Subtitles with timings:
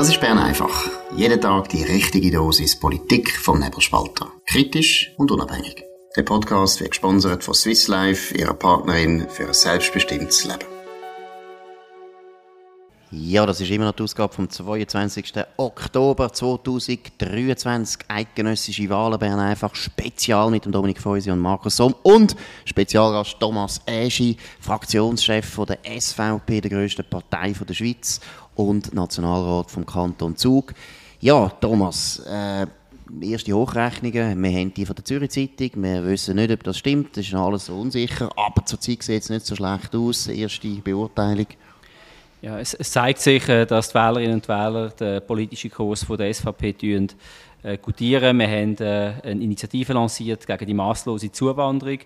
[0.00, 0.88] Das ist Bern einfach.
[1.14, 4.32] Jeden Tag die richtige Dosis Politik vom Nebelspalter.
[4.46, 5.84] Kritisch und unabhängig.
[6.16, 10.64] Der Podcast wird gesponsert von Swiss Life, ihrer Partnerin für ein selbstbestimmtes Leben.
[13.12, 15.34] Ja, das ist immer noch die Ausgabe vom 22.
[15.56, 18.02] Oktober 2023.
[18.06, 19.74] Eidgenössische Wahlen Bern einfach.
[19.74, 21.94] Spezial mit dem Dominik Feusi und Markus Somm.
[22.04, 28.20] Und Spezialgast Thomas Eschi, Fraktionschef von der SVP, der grössten Partei der Schweiz
[28.68, 30.74] und Nationalrat vom Kanton Zug.
[31.20, 32.66] Ja, Thomas, äh,
[33.20, 37.16] erste Hochrechnungen, wir haben die von der Zürich Zeitung, wir wissen nicht, ob das stimmt,
[37.16, 41.46] das ist noch alles unsicher, aber zurzeit sieht es nicht so schlecht aus, erste Beurteilung.
[42.42, 46.16] Ja, es, es, zeigt sich, äh, dass die Wählerinnen und Wähler den politischen Kurs von
[46.16, 47.08] der SVP tun,
[47.62, 48.38] äh, gutieren.
[48.38, 51.98] Wir haben äh, eine Initiative lanciert gegen die masslose Zuwanderung.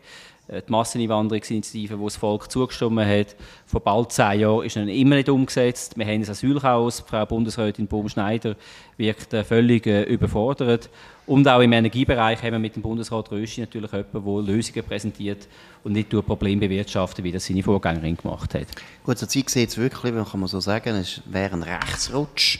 [0.49, 3.35] Äh, die Masseneinwanderungsinitiative, die das Volk zugestimmt hat,
[3.67, 5.97] vor bald zehn Jahren, ist noch immer nicht umgesetzt.
[5.97, 7.01] Wir haben ein Asylchaos.
[7.01, 8.57] Frau Bundesrätin Baum-Schneider
[8.97, 10.91] wirkt äh, völlig äh, überfordert.
[11.27, 15.49] Und auch im Energiebereich haben wir mit dem Bundesrat Röschi natürlich jemanden, der Lösungen präsentiert
[15.83, 18.67] und nicht durch Probleme bewirtschaftet, wie das seine Vorgängerin gemacht hat.
[19.03, 22.59] Gut, zur Zeit sieht es wirklich, kann man so sagen, es wäre ein Rechtsrutsch.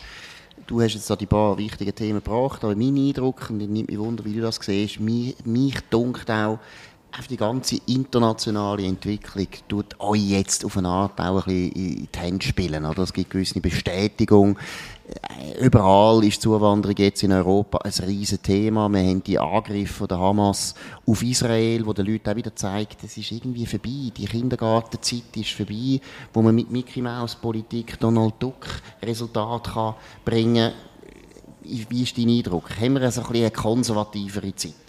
[0.67, 3.87] Du hast jetzt da die paar wichtigen Themen gebracht, aber mein Eindruck, und ich nehme
[3.87, 6.59] mich wunder, wie du das siehst, mich, mich dunkt auch,
[7.15, 12.09] einfach die ganze internationale Entwicklung tut euch jetzt auf eine Art auch ein bisschen in
[12.13, 12.85] die Hände spielen.
[12.85, 13.03] Oder?
[13.03, 14.59] Es gibt gewisse Bestätigung.
[15.07, 18.89] Äh, überall ist Zuwanderung jetzt in Europa ein riesiges Thema.
[18.89, 20.75] Wir haben die Angriffe der Hamas
[21.07, 24.11] auf Israel, wo den Leuten auch wieder zeigt, es ist irgendwie vorbei.
[24.17, 26.01] Die Kindergartenzeit ist vorbei,
[26.33, 28.67] wo man mit Mickey Mouse Politik Donald Duck
[29.03, 30.73] Resultat kann bringen.
[31.63, 32.71] Wie ist dein Eindruck?
[32.79, 34.84] Haben wir also ein bisschen eine konservativere Zeit?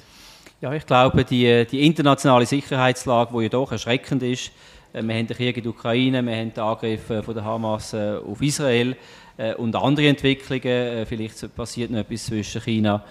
[0.62, 4.52] Ja, ich glaube, die, die internationale Sicherheitslage, die ja doch erschreckend ist,
[4.94, 7.44] äh, wir haben den Krieg in der Ukraine, wir haben den Angriff äh, von der
[7.44, 8.96] Hamas äh, auf Israel
[9.58, 11.06] und andere Entwicklungen.
[11.06, 13.04] Vielleicht passiert noch etwas zwischen China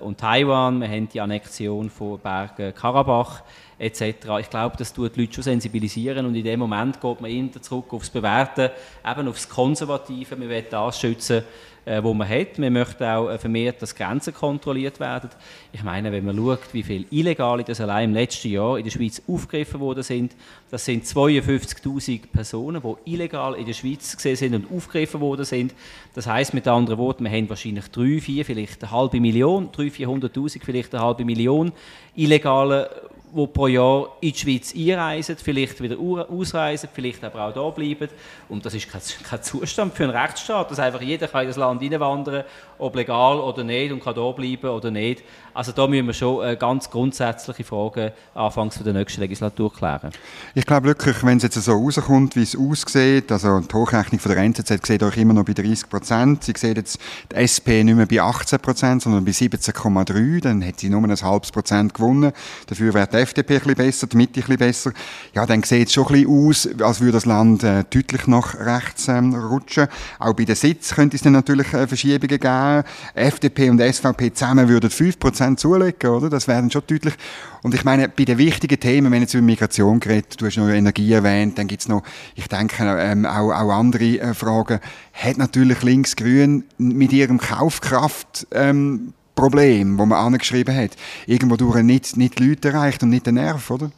[0.00, 0.80] und Taiwan.
[0.80, 3.42] Wir haben die Annexion von Bergen Karabach
[3.78, 4.02] etc.
[4.40, 7.62] Ich glaube, das tut die Leute schon sensibilisieren und in dem Moment geht man immer
[7.62, 8.70] zurück aufs Bewerten,
[9.08, 10.38] eben aufs Konservative.
[10.38, 11.44] Wir wollen das schützen,
[11.88, 12.58] äh, wo man hat.
[12.58, 15.30] Wir möchten auch äh, vermehrt, dass Grenzen kontrolliert werden.
[15.72, 18.90] Ich meine, wenn man schaut, wie viele Illegale das allein im letzten Jahr in der
[18.90, 20.36] Schweiz aufgegriffen worden sind,
[20.70, 25.74] das sind 52.000 Personen, die illegal in der Schweiz gesehen sind und aufgegriffen worden sind.
[26.14, 29.84] Das heißt mit anderen Worten, wir haben wahrscheinlich drei, vier, vielleicht eine halbe Million, drei,
[29.84, 31.72] 400.000, vielleicht eine halbe Million
[32.14, 37.68] Illegale, die pro Jahr in die Schweiz einreisen, vielleicht wieder ausreisen, vielleicht aber auch da
[37.70, 38.08] bleiben.
[38.48, 41.82] Und das ist kein, Zustand für einen Rechtsstaat, dass einfach jeder kann in das Land
[41.82, 42.44] hineinwandern
[42.78, 45.22] ob legal oder nicht, und kann da bleiben oder nicht.
[45.58, 50.12] Also da müssen wir schon äh, ganz grundsätzliche Fragen anfangs der nächsten Legislatur klären.
[50.54, 54.32] Ich glaube wirklich, wenn es jetzt so rauskommt, wie es aussieht, also die Hochrechnung von
[54.32, 56.44] der NZZ sieht euch immer noch bei 30 Prozent.
[56.44, 57.00] Sie sieht jetzt
[57.32, 60.42] die SP nicht mehr bei 18 Prozent, sondern bei 17,3.
[60.42, 62.32] Dann hat sie nur ein halbes Prozent gewonnen.
[62.68, 64.92] Dafür wäre die FDP ein bisschen besser, die Mitte ein bisschen besser.
[65.34, 68.54] Ja, dann sieht es schon ein bisschen aus, als würde das Land äh, deutlich nach
[68.54, 69.88] rechts ähm, rutschen.
[70.20, 72.67] Auch bei den Sitz könnte es dann natürlich äh, Verschiebungen geben.
[73.14, 76.30] FDP und SVP zusammen würden 5% zulegen, oder?
[76.30, 77.14] Das wäre schon deutlich.
[77.62, 80.68] Und ich meine, bei den wichtigen Themen, wenn jetzt über Migration geredet, du hast noch
[80.68, 82.02] Energie erwähnt, dann gibt's noch,
[82.34, 84.80] ich denke, ähm, auch, auch andere äh, Fragen,
[85.12, 90.96] hat natürlich Links-Grün mit ihrem Kaufkraft, ähm, Problem, wo man angeschrieben hat,
[91.26, 93.92] irgendwo durch nicht, nicht die Leute erreicht und nicht den Nerv, oder?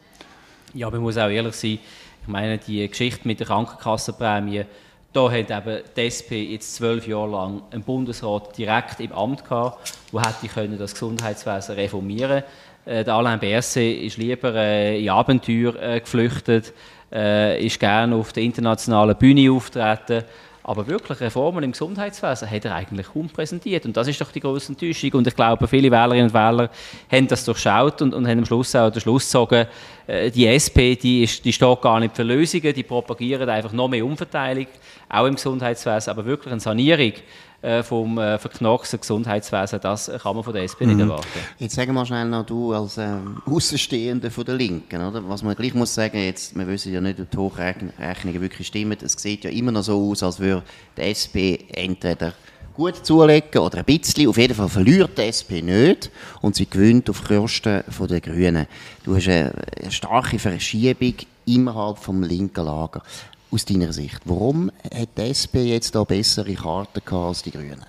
[0.75, 1.78] Ja, aber man muss auch ehrlich sein,
[2.22, 4.64] ich meine, die Geschichte mit der Krankenkassenprämie,
[5.12, 9.94] da hat eben die SP jetzt zwölf Jahre lang einen Bundesrat direkt im Amt gehabt,
[10.12, 12.44] der hätte können das Gesundheitswesen reformieren.
[12.84, 16.72] Äh, Der Alain Berset ist lieber äh, in Abenteuer äh, geflüchtet,
[17.12, 20.25] äh, ist gerne auf der internationalen Bühne auftreten
[20.62, 23.87] aber wirklich Reformen im Gesundheitswesen hat er eigentlich kaum präsentiert.
[23.87, 25.12] Und das ist doch die große Enttäuschung.
[25.15, 26.71] Und ich glaube, viele Wählerinnen und Wähler
[27.10, 29.66] haben das durchschaut und, und haben am Schluss auch den Schluss gezogen,
[30.06, 33.88] äh, die SP, die, ist, die steht gar nicht für Lösungen, die propagieren einfach noch
[33.88, 34.66] mehr Umverteilung,
[35.09, 37.13] auch im Gesundheitswesen, aber wirklich eine Sanierung
[37.62, 40.97] äh, vom äh, verknacksten Gesundheitswesen, das kann man von der SP mhm.
[40.97, 41.27] nicht erwarten.
[41.59, 45.28] Jetzt sagen wir schnell noch, du als ähm, Außenstehender von der Linken, oder?
[45.28, 48.97] was man gleich muss sagen, jetzt, wir wissen ja nicht, ob die Hochrechnungen wirklich stimmen,
[49.03, 50.62] es sieht ja immer noch so aus, als würde
[50.97, 51.36] die SP
[51.72, 52.33] entweder
[52.74, 54.28] gut zulegen oder ein bisschen.
[54.28, 56.10] Auf jeden Fall verliert die SP nicht
[56.41, 58.66] und sie gewinnt auf Kosten der Grünen.
[59.04, 59.53] Du hast eine
[59.91, 61.15] starke Verschiebung
[61.45, 63.03] innerhalb vom linken Lager
[63.50, 64.20] aus deiner Sicht?
[64.24, 67.84] Warum hat die SP jetzt da bessere Karten als die Grünen?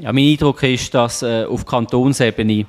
[0.00, 2.66] Ja, mein Eindruck ist, dass äh, auf Kantonsebene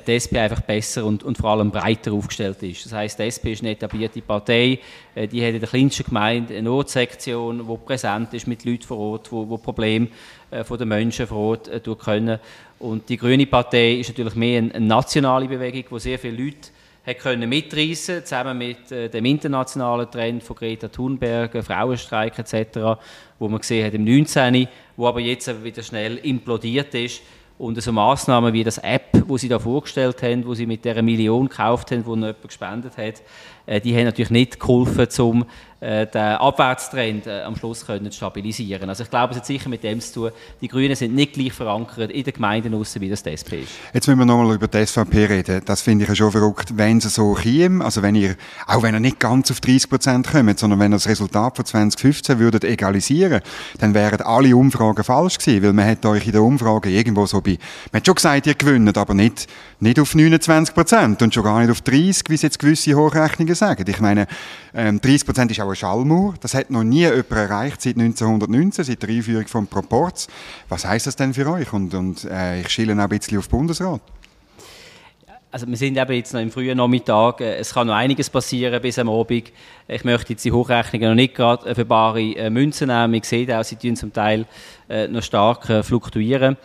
[0.00, 2.84] die SP einfach besser und, und vor allem breiter aufgestellt ist.
[2.86, 4.80] Das heißt, die SP ist eine etablierte Partei,
[5.14, 8.98] äh, die hat in der kleinsten Gemeinde eine Ortssektion, die präsent ist mit Leuten vor
[8.98, 10.08] Ort, wo, wo Probleme
[10.50, 12.38] äh, den Menschen vor Ort äh, können.
[12.78, 16.70] Und die Grüne Partei ist natürlich mehr eine, eine nationale Bewegung, wo sehr viele Leute
[17.06, 22.98] hat können mitreißen zusammen mit äh, dem internationalen Trend von Greta Thunberg, Frauenstreik etc.,
[23.38, 27.20] wo man gesehen hat im 19., wo aber jetzt wieder schnell implodiert ist
[27.58, 31.02] und so Massnahmen wie das App, wo sie da vorgestellt haben, wo sie mit der
[31.02, 33.22] Million gekauft haben, die jemand gespendet hat,
[33.66, 35.44] äh, die haben natürlich nicht geholfen, um
[35.84, 38.88] äh, den Abwärtstrend äh, am Schluss können stabilisieren.
[38.88, 40.30] Also ich glaube, es hat sicher mit dem zu tun,
[40.62, 43.72] die Grünen sind nicht gleich verankert in den Gemeinden aussen, wie das die SP ist.
[43.92, 45.60] Jetzt müssen wir nochmal über die SVP reden.
[45.66, 48.36] Das finde ich schon verrückt, wenn sie so käme, also wenn ihr,
[48.66, 51.66] auch wenn ihr nicht ganz auf 30 Prozent kommt, sondern wenn ihr das Resultat von
[51.66, 53.42] 2015 würdet egalisieren,
[53.78, 57.42] dann wären alle Umfragen falsch gewesen, weil man hat euch in der Umfrage irgendwo so
[57.42, 57.58] bei,
[57.92, 59.48] man hat schon gesagt, ihr gewinnt, aber nicht,
[59.80, 63.54] nicht auf 29 Prozent und schon gar nicht auf 30, wie es jetzt gewisse Hochrechnungen
[63.54, 63.84] sagen.
[63.86, 64.26] Ich meine,
[64.72, 66.34] ähm, 30 Prozent ist auch eine Schallmauer.
[66.40, 70.28] Das hat noch nie jemand erreicht seit 1919, seit der Einführung von Proports.
[70.68, 71.72] Was heißt das denn für euch?
[71.72, 74.00] Und, und äh, ich schiele auch ein bisschen auf Bundesrat.
[75.50, 77.40] Also wir sind eben jetzt noch im frühen Nachmittag.
[77.40, 79.52] Äh, es kann noch einiges passieren bis am Abend.
[79.88, 83.14] Ich möchte jetzt die Hochrechnungen noch nicht gerade für bare äh, Münzen nehmen.
[83.14, 84.46] Ich sehe auch, sie tun zum Teil
[84.88, 86.56] äh, noch stark fluktuieren.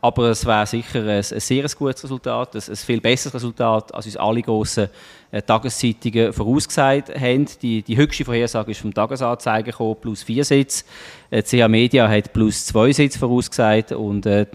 [0.00, 4.06] Aber es wäre sicher ein, ein sehr gutes Resultat, ein, ein, viel besseres Resultat, als
[4.06, 4.88] uns alle grossen
[5.30, 7.46] Tageszeitungen vorausgesagt haben.
[7.60, 10.84] Die, die höchste Vorhersage ist vom Tagesanzeiger gekommen, plus vier Sitze.
[11.30, 14.46] Äh, CH Media hat plus zwei Sitze vorausgesagt und äh,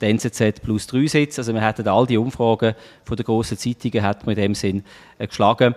[0.00, 1.40] die NZZ plus drei Sitze.
[1.40, 4.84] Also wir hätten all die Umfragen von den grossen Zeitungen hat man in dem Sinn
[5.18, 5.74] äh, geschlagen.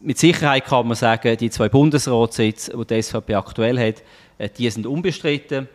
[0.00, 4.02] Mit Sicherheit kann man sagen, die zwei Bundesratssitze, die die SVP aktuell hat,
[4.38, 5.68] äh, die sind unbestritten.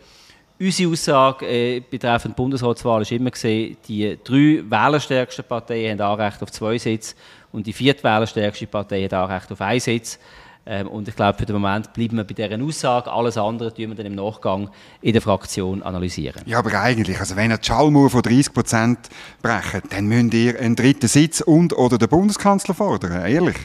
[0.61, 6.51] Unsere Aussage äh, betreffend Bundesratswahl ist immer gesehen, die drei wählerstärksten Parteien haben Anrecht auf
[6.51, 7.15] zwei Sitze
[7.51, 10.19] und die vierte wählerstärkste Partei hat Anrecht auf einen Sitz.
[10.65, 13.11] Ähm, und ich glaube, für den Moment bleiben wir bei dieser Aussage.
[13.11, 14.69] Alles andere tun wir dann im Nachgang
[15.01, 16.43] in der Fraktion analysieren.
[16.45, 18.99] Ja, aber eigentlich, also wenn ihr die Schallmauer von 30 Prozent
[19.41, 23.55] brechen, dann müsst ihr einen dritten Sitz und oder den Bundeskanzler fordern, ehrlich.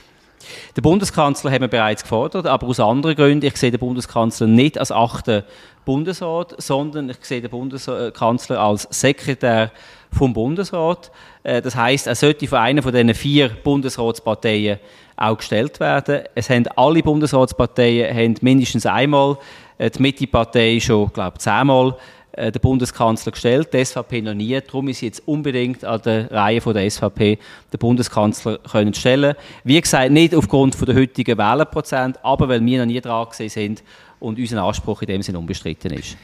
[0.77, 3.47] Den Bundeskanzler haben wir bereits gefordert, aber aus anderen Gründen.
[3.47, 5.43] Ich sehe den Bundeskanzler nicht als achten
[5.85, 9.71] Bundesrat, sondern ich sehe den Bundeskanzler als Sekretär
[10.13, 11.11] vom Bundesrat.
[11.43, 14.79] Äh, das heißt, er sollte von einer von diesen vier Bundesratsparteien
[15.17, 16.23] auch gestellt werden.
[16.35, 19.39] Es haben alle Bundesratsparteien haben mindestens einmal,
[19.79, 21.97] äh, die Mitte-Partei schon, glaube ich, zehnmal
[22.37, 24.61] äh, den Bundeskanzler gestellt, die SVP noch nie.
[24.61, 27.39] Darum ist jetzt unbedingt an der Reihe von der SVP
[27.73, 29.35] den Bundeskanzler können stellen.
[29.63, 33.51] Wie gesagt, nicht aufgrund von der heutigen Wählerprozent, aber weil wir noch nie dran gesehen
[33.51, 33.85] sind
[34.21, 36.17] und unser Anspruch in dem Sinne unbestritten ist.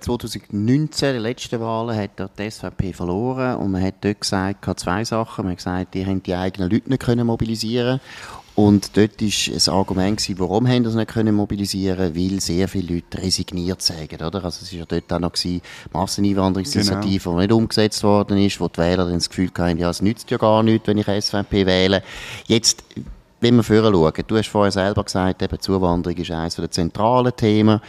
[0.00, 5.04] 2019, äh, die letzten Wahlen, hat die SVP verloren und man hat dort gesagt, zwei
[5.04, 5.44] Sachen.
[5.44, 8.00] Man hat gesagt, die haben die eigenen Leute nicht mobilisieren
[8.54, 13.22] und dort war das Argument, warum haben das nicht können mobilisieren weil sehr viele Leute
[13.22, 14.44] resigniert sagen, oder?
[14.44, 15.62] Also es war ja dort auch noch die
[15.92, 17.36] Masseneinwanderungsinitiative, genau.
[17.36, 20.30] die nicht umgesetzt worden ist, wo die Wähler dann das Gefühl hatten, ja, es nützt
[20.30, 22.02] ja gar nichts, wenn ich SVP wähle.
[22.46, 22.84] Jetzt
[23.40, 27.34] wenn wir vorher schauen, du hast vorher selber gesagt, eben Zuwanderung ist eines der zentralen
[27.34, 27.80] Themen.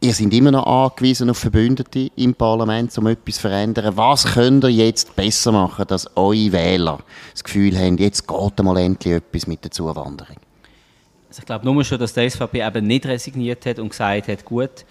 [0.00, 3.96] Ihr seid immer noch angewiesen auf Verbündete im Parlament, um etwas zu verändern.
[3.96, 7.00] Was könnt ihr jetzt besser machen, dass eure Wähler
[7.32, 10.36] das Gefühl haben, jetzt geht mal endlich etwas mit der Zuwanderung?
[11.28, 14.44] Also ich glaube nur schon, dass die SVP eben nicht resigniert hat und gesagt hat,
[14.44, 14.84] gut,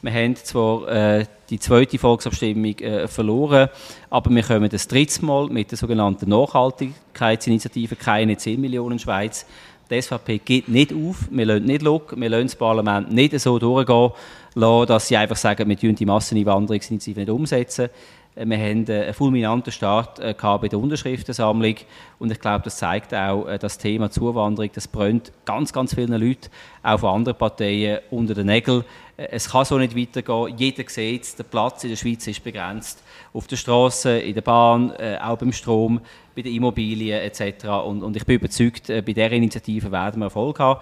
[0.00, 3.68] wir haben zwar äh, die zweite Volksabstimmung äh, verloren,
[4.08, 9.44] aber wir kommen das dritte Mal mit der sogenannten Nachhaltigkeitsinitiative «Keine 10 Millionen Schweiz».
[9.90, 13.58] Die SVP geht nicht auf, wir lassen nicht lock, wir lassen das Parlament nicht so
[13.58, 14.10] durchgehen
[14.54, 17.90] lassen, dass sie einfach sagen, wir die Masseneinwanderungsinitiative nicht umsetzen.
[18.34, 21.76] Äh, wir haben äh, einen fulminanten Start äh, bei der Unterschriftensammlung
[22.18, 26.48] und ich glaube, das zeigt auch, das Thema Zuwanderung, das brennt ganz, ganz vielen Leuten,
[26.82, 28.84] auch von anderen Parteien, unter den Nägeln.
[29.16, 30.58] Es kann so nicht weitergehen.
[30.58, 33.02] Jeder sieht es, der Platz in der Schweiz ist begrenzt.
[33.32, 34.92] Auf der Straße, in der Bahn,
[35.22, 36.00] auch beim Strom,
[36.34, 37.66] bei den Immobilien etc.
[37.84, 40.80] Und, und ich bin überzeugt, bei dieser Initiative werden wir Erfolg haben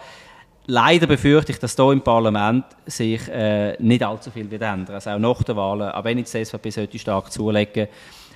[0.67, 4.95] leider befürchte ich, dass hier im Parlament sich äh, nicht allzu viel wird ändern.
[4.95, 7.89] Also auch nach den Wahlen, auch wenn jetzt die SVP sollte stark zulegen,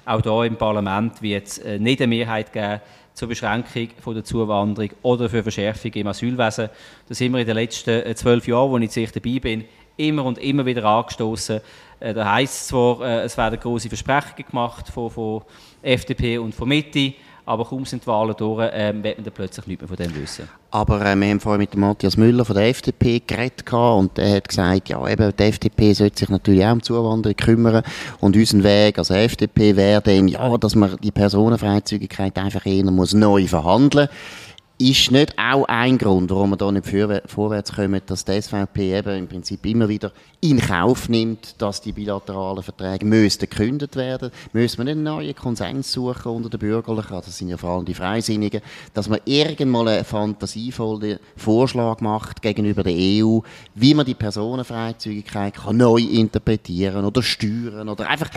[0.04, 2.80] auch hier im Parlament wird es äh, nicht eine Mehrheit geben
[3.14, 6.68] zur Beschränkung von der Zuwanderung oder für Verschärfung im Asylwesen.
[7.08, 9.64] Das sind wir in den letzten äh, zwölf Jahren, wo ich jetzt dabei bin,
[9.96, 11.60] immer und immer wieder angestoßen.
[12.00, 15.42] Äh, da heisst es zwar, äh, es werden große Versprechungen gemacht von, von
[15.82, 17.14] FDP und von Mitte,
[17.46, 20.20] aber kaum sind die Wahlen durch, ähm, wird man dann plötzlich nichts mehr von dem
[20.20, 20.48] wissen.
[20.72, 24.48] Aber äh, wir haben vorhin mit Matthias Müller von der FDP geredet und er hat
[24.48, 27.82] gesagt, ja eben, die FDP sollte sich natürlich auch um Zuwanderung kümmern
[28.20, 33.46] und unser Weg als FDP wäre dann, ja, dass man die Personenfreizügigkeit einfach eher neu
[33.46, 34.45] verhandeln muss
[34.78, 36.86] ist nicht auch ein Grund, warum wir da nicht
[37.26, 41.92] vorwärts kommen, dass die SVP eben im Prinzip immer wieder in Kauf nimmt, dass die
[41.92, 44.30] bilateralen Verträge müssten gekündigt werden?
[44.52, 47.86] Müssen wir nicht einen neuen Konsens suchen unter den Bürgerlichen, das sind ja vor allem
[47.86, 48.60] die Freisinnigen,
[48.92, 53.40] dass man irgendwann einen fantasievollen Vorschlag macht gegenüber der EU,
[53.74, 58.28] wie man die Personenfreizügigkeit kann neu interpretieren oder steuern oder einfach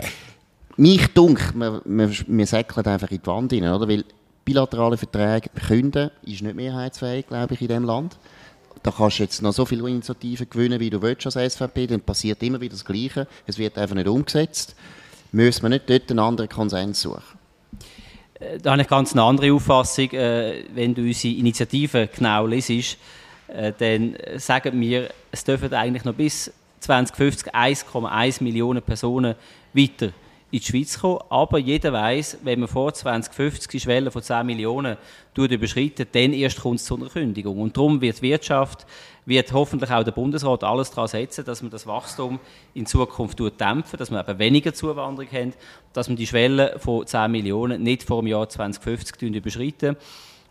[0.76, 3.86] mich dunkt, wir, wir, wir säckeln einfach in die Wand rein, oder?
[3.86, 4.04] Weil
[4.44, 8.16] bilaterale Verträge künden ist nicht mehrheitsfähig, glaube ich, in diesem Land.
[8.82, 12.00] Da kannst du jetzt noch so viele Initiativen gewinnen, wie du willst als SVP, dann
[12.00, 13.26] passiert immer wieder das Gleiche.
[13.46, 14.74] Es wird einfach nicht umgesetzt.
[15.32, 17.22] Müssen wir nicht dort einen anderen Konsens suchen?
[18.40, 20.10] Äh, da habe ich ganz eine andere Auffassung.
[20.12, 22.96] Äh, wenn du unsere Initiative genau lesest,
[23.48, 29.34] äh, dann sagen wir, es dürfen eigentlich noch bis 2050 1,1 Millionen Personen
[29.74, 30.12] weiter
[30.50, 31.20] in die Schweiz kommen.
[31.28, 34.96] Aber jeder weiß, wenn man vor 2050 die Schwelle von 10 Millionen
[35.36, 37.58] überschreitet, dann erst kommt es zu einer Kündigung.
[37.58, 38.86] Und darum wird die Wirtschaft,
[39.24, 42.38] wird hoffentlich auch der Bundesrat alles daran setzen, dass man das Wachstum
[42.74, 45.54] in Zukunft dämpfen, dass wir eben weniger Zuwanderung haben,
[45.92, 49.96] dass man die Schwelle von 10 Millionen nicht vor dem Jahr 2050 überschreiten.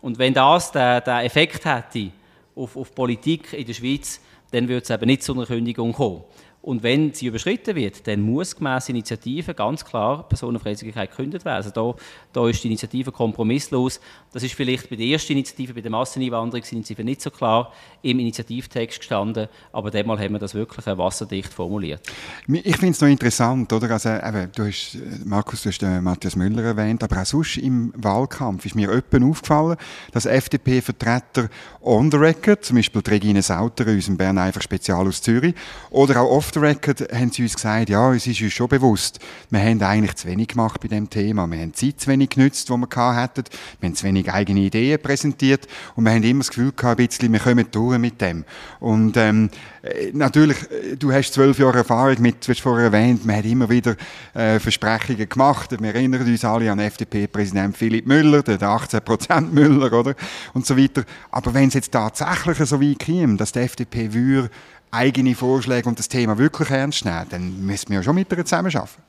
[0.02, 2.10] Und wenn das den, den Effekt hätte
[2.56, 6.24] auf, auf Politik in der Schweiz, dann würde es eben nicht zu einer Kündigung kommen.
[6.62, 11.56] Und wenn sie überschritten wird, dann muss gemäß Initiative ganz klar Personenfreizügigkeit gekündigt werden.
[11.56, 11.94] Also da,
[12.34, 13.98] da ist die Initiative kompromisslos.
[14.32, 18.98] Das ist vielleicht bei der ersten Initiative, bei der Masseneinwanderungsinitiative nicht so klar im Initiativtext
[18.98, 22.02] gestanden, aber diesmal haben wir das wirklich wasserdicht formuliert.
[22.46, 23.90] Ich finde es noch interessant, oder?
[23.90, 27.92] Also, eben, du hast, Markus, du hast den Matthias Müller erwähnt, aber auch sonst im
[27.96, 29.76] Wahlkampf ist mir öppen aufgefallen,
[30.12, 31.48] dass FDP-Vertreter
[31.80, 35.54] on the record, zum Beispiel Regine Sauter, unserem Bern einfach Spezial aus Zürich,
[35.90, 39.20] oder auch off the record haben sie uns gesagt, ja, uns ist uns schon bewusst,
[39.50, 41.46] wir haben eigentlich zu wenig gemacht bei dem Thema.
[41.50, 43.44] Wir haben Zeit zu wenig genützt, die wir hatten.
[43.78, 47.06] Wir haben zu wenig eigene Ideen präsentiert und wir haben immer das Gefühl gehabt, ein
[47.06, 48.44] bisschen, wir kommen durch mit dem.
[48.80, 49.50] Und ähm,
[49.82, 53.44] äh, natürlich, äh, du hast zwölf Jahre Erfahrung mit, du hast vorher erwähnt, man hat
[53.44, 53.96] immer wieder
[54.34, 55.70] äh, Versprechungen gemacht.
[55.80, 60.14] Wir erinnern uns alle an FDP-Präsident Philipp Müller, den 18% Müller, oder?
[60.52, 61.04] Und so weiter.
[61.30, 64.50] Aber wenn es jetzt tatsächlich so weit käme, dass die FDP würde
[64.90, 68.44] eigene Vorschläge und das Thema wirklich ernst nehmen, dann müssen wir ja schon mit ihr
[68.44, 69.02] zusammenarbeiten.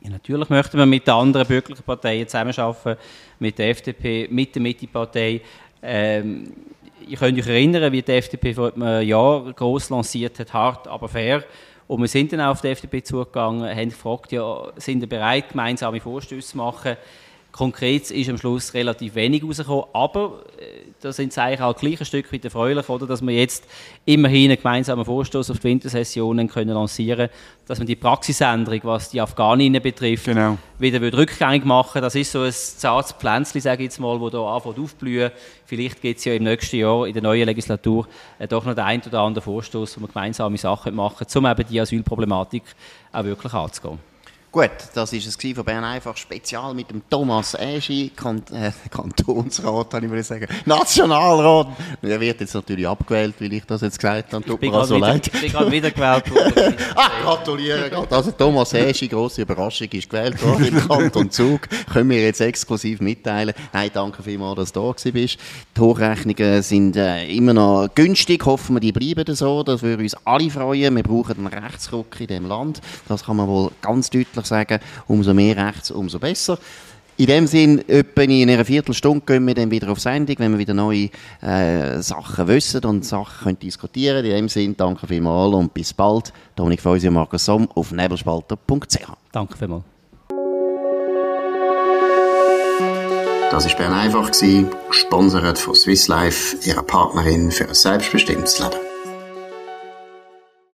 [0.00, 3.00] Ja, natürlich möchten wir mit den anderen bürgerlichen Parteien zusammenarbeiten,
[3.38, 5.40] mit der FDP, mit der Mitte-Partei.
[5.82, 6.52] Ähm,
[7.06, 11.08] ich könnte euch erinnern, wie die FDP vor einem Jahr groß lanciert hat, hart, aber
[11.08, 11.42] fair.
[11.86, 15.48] Und wir sind dann auch auf die FDP zugegangen, haben gefragt, ja, sind ihr bereit,
[15.50, 16.96] gemeinsame Vorstöße zu machen?
[17.58, 22.06] Konkret ist am Schluss relativ wenig rausgekommen, aber äh, da sind eigentlich auch gleich ein
[22.06, 23.64] Stück weit erfreulich, oder, dass wir jetzt
[24.04, 27.28] immerhin einen gemeinsamen Vorstoß auf die Wintersessionen können lancieren
[27.66, 30.56] dass man die Praxisänderung, was die Afghaninnen betrifft, genau.
[30.78, 34.40] wieder rückgängig machen Das ist so ein zartes Pflänzchen, sage ich jetzt mal, das hier
[34.40, 35.30] anfängt aufblühen.
[35.66, 38.84] Vielleicht gibt es ja im nächsten Jahr, in der neuen Legislatur, äh, doch noch den
[38.84, 42.62] einen oder anderen Vorstoß, wo wir gemeinsame Sachen machen, um eben die Asylproblematik
[43.12, 43.98] auch wirklich anzugehen.
[44.50, 49.90] Gut, das war es von Bern einfach spezial mit dem Thomas Eschi, Kant äh, Kantonsrat,
[49.90, 51.66] kann ich mal sagen, Nationalrat.
[52.00, 54.42] Er wird jetzt natürlich abgewählt, weil ich das jetzt gesagt habe.
[54.42, 55.26] Tut mir also leid.
[55.26, 56.76] Ich bin gerade wieder gewählt worden.
[56.96, 57.90] Ach, gratuliere.
[58.08, 61.68] Also Thomas Eschi, grosse Überraschung, ist gewählt worden im Kanton Zug.
[61.92, 63.54] Können wir jetzt exklusiv mitteilen.
[63.74, 65.36] Nein, danke vielmals, dass du da bist.
[65.76, 68.46] Die Hochrechnungen sind äh, immer noch günstig.
[68.46, 69.62] Hoffen wir, die bleiben so.
[69.62, 70.96] Das würde uns alle freuen.
[70.96, 72.80] Wir brauchen einen Rechtsruck in diesem Land.
[73.08, 76.58] Das kann man wohl ganz deutlich sagen, umso mehr rechts, umso besser.
[77.18, 80.58] In dem Sinn, etwa in einer Viertelstunde gehen wir dann wieder auf Sendung, wenn wir
[80.58, 81.10] wieder neue
[81.42, 86.32] äh, Sachen wissen und Sachen können diskutieren In dem Sinn, danke vielmals und bis bald.
[86.54, 89.08] Dominik Feusi und Markus Somm auf nebelspalter.ch.
[89.32, 89.82] Danke vielmals.
[93.50, 94.30] Das war Bern einfach,
[94.88, 98.87] gesponsert von Swiss Life, ihrer Partnerin für ein selbstbestimmtes Leben.